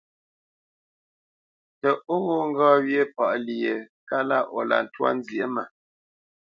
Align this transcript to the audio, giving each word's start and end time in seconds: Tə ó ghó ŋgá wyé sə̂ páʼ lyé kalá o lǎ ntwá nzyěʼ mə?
Tə 1.79 1.89
ó 2.13 2.15
ghó 2.25 2.35
ŋgá 2.49 2.67
wyé 2.83 3.01
sə̂ 3.05 3.13
páʼ 3.15 3.33
lyé 3.45 3.73
kalá 4.09 4.39
o 4.57 4.59
lǎ 4.69 4.77
ntwá 4.85 5.09
nzyěʼ 5.17 5.49
mə? 5.55 5.63